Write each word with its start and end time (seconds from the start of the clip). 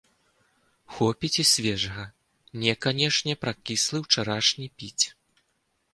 Хопіць 0.95 1.41
і 1.43 1.45
свежага, 1.49 2.05
не 2.63 2.73
канечне 2.85 3.33
пракіслы 3.45 3.97
ўчарашні 4.05 4.67
піць. 4.81 5.05